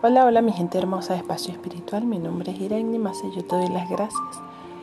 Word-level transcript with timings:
Hola, 0.00 0.26
hola 0.26 0.42
mi 0.42 0.52
gente 0.52 0.78
hermosa 0.78 1.14
de 1.14 1.18
Espacio 1.18 1.52
Espiritual, 1.52 2.04
mi 2.04 2.20
nombre 2.20 2.52
es 2.52 2.60
Irene 2.60 3.00
Massa 3.00 3.26
y 3.26 3.34
yo 3.34 3.44
te 3.44 3.56
doy 3.56 3.66
las 3.66 3.90
gracias 3.90 4.40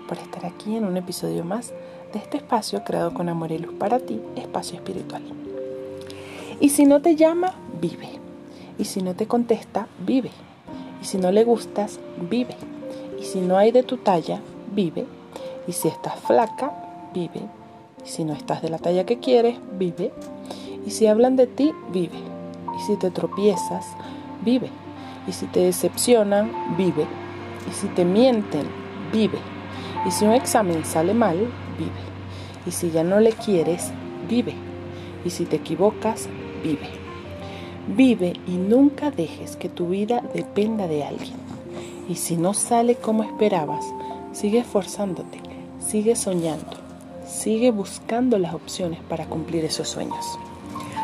por 0.10 0.18
estar 0.18 0.46
aquí 0.46 0.76
en 0.76 0.84
un 0.84 0.98
episodio 0.98 1.46
más 1.46 1.72
de 2.12 2.20
este 2.20 2.36
espacio 2.36 2.84
creado 2.84 3.14
con 3.14 3.30
amor 3.30 3.54
y 3.54 3.60
luz 3.60 3.74
para 3.76 4.00
ti, 4.00 4.20
Espacio 4.36 4.76
Espiritual. 4.76 5.22
Y 6.60 6.68
si 6.68 6.84
no 6.84 7.02
te 7.02 7.16
llama, 7.16 7.54
vive. 7.80 8.10
Y 8.78 8.84
si 8.84 9.02
no 9.02 9.16
te 9.16 9.26
contesta, 9.26 9.88
vive. 10.06 10.32
Y 11.02 11.06
si 11.06 11.18
no 11.18 11.32
le 11.32 11.46
gustas, 11.46 11.98
vive. 12.30 12.58
Y 13.18 13.24
si 13.24 13.40
no 13.40 13.56
hay 13.56 13.72
de 13.72 13.84
tu 13.84 13.96
talla, 13.96 14.42
vive. 14.74 15.06
Y 15.66 15.72
si 15.72 15.88
estás 15.88 16.16
flaca, 16.20 16.74
vive. 17.14 17.40
Y 18.06 18.10
si 18.10 18.26
no 18.26 18.34
estás 18.34 18.62
de 18.62 18.68
la 18.68 18.80
talla 18.80 19.06
que 19.06 19.20
quieres, 19.20 19.58
vive. 19.80 20.12
Y 20.86 20.92
si 20.92 21.08
hablan 21.08 21.38
de 21.38 21.48
ti, 21.48 21.72
vive. 21.94 22.20
Y 22.78 22.82
si 22.82 22.98
te 22.98 23.12
tropiezas, 23.12 23.86
vive. 24.44 24.70
Y 25.28 25.32
si 25.32 25.46
te 25.48 25.62
decepcionan, 25.62 26.52
vive. 26.78 27.06
Y 27.70 27.74
si 27.74 27.88
te 27.88 28.06
mienten, 28.06 28.68
vive. 29.12 29.40
Y 30.06 30.12
si 30.12 30.26
un 30.26 30.34
examen 30.34 30.86
sale 30.86 31.14
mal, 31.14 31.38
vive. 31.78 31.92
Y 32.66 32.72
si 32.72 32.92
ya 32.92 33.04
no 33.04 33.20
le 33.20 33.32
quieres, 33.32 33.92
vive. 34.30 34.54
Y 35.24 35.30
si 35.30 35.46
te 35.46 35.58
equivocas, 35.58 36.30
vive. 36.64 36.90
Vive 37.88 38.34
y 38.48 38.58
nunca 38.58 39.12
dejes 39.12 39.56
que 39.56 39.70
tu 39.70 39.90
vida 39.90 40.22
dependa 40.34 40.88
de 40.88 41.04
alguien. 41.04 41.38
Y 42.10 42.16
si 42.16 42.38
no 42.38 42.54
sale 42.54 42.96
como 42.96 43.24
esperabas, 43.24 43.86
sigue 44.32 44.60
esforzándote, 44.60 45.40
sigue 45.80 46.16
soñando, 46.16 46.78
sigue 47.28 47.72
buscando 47.72 48.38
las 48.38 48.54
opciones 48.54 49.00
para 49.08 49.26
cumplir 49.26 49.66
esos 49.66 49.88
sueños. 49.88 50.26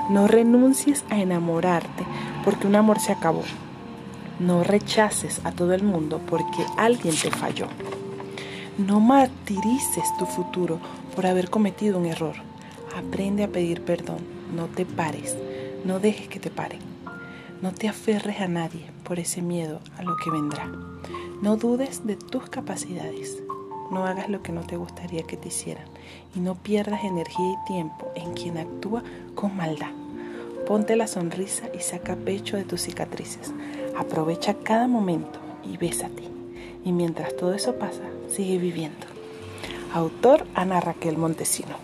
No 0.10 0.28
renuncies 0.28 1.06
a 1.10 1.20
enamorarte 1.20 2.04
porque 2.44 2.68
un 2.68 2.76
amor 2.76 3.00
se 3.00 3.12
acabó. 3.12 3.44
No 4.42 4.64
rechaces 4.64 5.40
a 5.44 5.52
todo 5.52 5.74
el 5.74 5.84
mundo 5.84 6.20
porque 6.28 6.66
alguien 6.76 7.16
te 7.16 7.30
falló. 7.30 7.68
No 8.80 9.00
martirices 9.00 10.18
tu 10.18 10.26
futuro 10.26 10.80
por 11.16 11.28
haber 11.28 11.52
cometido 11.52 12.00
un 12.00 12.08
error. 12.08 12.34
Aprende 12.98 13.44
a 13.44 13.50
pedir 13.50 13.84
perdón. 13.84 14.18
No 14.56 14.66
te 14.66 14.84
pares. 14.84 15.38
No 15.86 16.00
dejes 16.00 16.28
que 16.28 16.40
te 16.40 16.50
paren. 16.50 16.80
No 17.62 17.72
te 17.72 17.88
aferres 17.88 18.42
a 18.42 18.48
nadie 18.48 18.90
por 19.04 19.20
ese 19.20 19.44
miedo 19.44 19.80
a 20.00 20.02
lo 20.02 20.18
que 20.18 20.32
vendrá. 20.32 20.72
No 21.44 21.56
dudes 21.56 22.08
de 22.08 22.16
tus 22.16 22.50
capacidades. 22.50 23.38
No 23.92 24.08
hagas 24.08 24.28
lo 24.28 24.42
que 24.42 24.52
no 24.52 24.62
te 24.62 24.76
gustaría 24.76 25.22
que 25.22 25.38
te 25.38 25.50
hicieran. 25.50 25.86
Y 26.36 26.40
no 26.40 26.56
pierdas 26.56 27.04
energía 27.04 27.52
y 27.62 27.68
tiempo 27.68 28.12
en 28.16 28.34
quien 28.34 28.58
actúa 28.58 29.04
con 29.36 29.56
maldad. 29.56 30.01
Ponte 30.72 30.96
la 30.96 31.08
sonrisa 31.08 31.66
y 31.78 31.82
saca 31.82 32.16
pecho 32.16 32.56
de 32.56 32.64
tus 32.64 32.84
cicatrices. 32.84 33.52
Aprovecha 33.98 34.54
cada 34.54 34.88
momento 34.88 35.38
y 35.66 35.76
bésate. 35.76 36.24
Y 36.86 36.94
mientras 36.94 37.36
todo 37.36 37.54
eso 37.54 37.76
pasa, 37.76 38.04
sigue 38.30 38.58
viviendo. 38.58 39.06
Autor 39.94 40.48
Ana 40.56 40.80
Raquel 40.80 41.18
Montesino. 41.18 41.76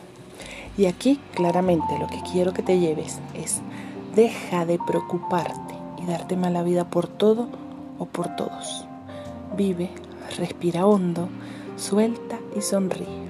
Y 0.77 0.85
aquí 0.85 1.19
claramente 1.35 1.99
lo 1.99 2.07
que 2.07 2.21
quiero 2.31 2.53
que 2.53 2.63
te 2.63 2.79
lleves 2.79 3.19
es 3.33 3.59
deja 4.15 4.65
de 4.65 4.79
preocuparte 4.87 5.75
y 6.01 6.05
darte 6.05 6.37
mala 6.37 6.63
vida 6.63 6.89
por 6.89 7.09
todo 7.09 7.49
o 7.99 8.05
por 8.05 8.37
todos. 8.37 8.85
Vive, 9.57 9.89
respira 10.37 10.85
hondo, 10.85 11.27
suelta 11.75 12.39
y 12.55 12.61
sonríe. 12.61 13.27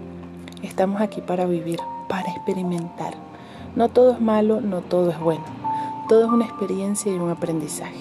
Estamos 0.61 1.01
aquí 1.01 1.19
para 1.21 1.47
vivir, 1.47 1.79
para 2.07 2.29
experimentar. 2.31 3.26
No 3.75 3.89
todo 3.89 4.13
es 4.13 4.21
malo, 4.21 4.61
no 4.61 4.81
todo 4.81 5.11
es 5.11 5.19
bueno. 5.19 5.43
Todo 6.09 6.25
es 6.25 6.31
una 6.31 6.45
experiencia 6.45 7.11
y 7.11 7.15
un 7.15 7.29
aprendizaje. 7.29 7.99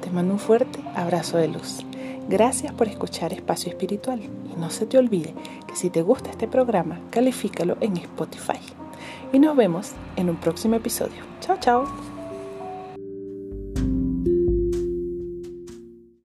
Te 0.00 0.10
mando 0.10 0.34
un 0.34 0.40
fuerte 0.40 0.80
abrazo 0.94 1.38
de 1.38 1.48
luz. 1.48 1.84
Gracias 2.28 2.72
por 2.72 2.88
escuchar 2.88 3.32
Espacio 3.32 3.70
Espiritual 3.70 4.20
y 4.20 4.58
no 4.58 4.70
se 4.70 4.86
te 4.86 4.98
olvide 4.98 5.34
que 5.66 5.76
si 5.76 5.90
te 5.90 6.02
gusta 6.02 6.30
este 6.30 6.48
programa, 6.48 7.00
califícalo 7.10 7.76
en 7.80 7.96
Spotify. 7.96 8.60
Y 9.32 9.38
nos 9.38 9.56
vemos 9.56 9.92
en 10.16 10.30
un 10.30 10.36
próximo 10.36 10.76
episodio. 10.76 11.22
Chao, 11.40 11.56
chao. 11.60 12.11